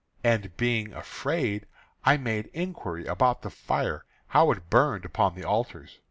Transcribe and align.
And 0.23 0.57
being 0.57 0.93
afraid, 0.93 1.67
I 2.05 2.17
made 2.17 2.49
inquiry 2.55 3.05
about 3.05 3.43
the 3.43 3.51
fire, 3.51 4.03
how 4.29 4.49
it 4.49 4.67
burned 4.67 5.05
upon 5.05 5.35
the 5.35 5.43
altars. 5.43 5.99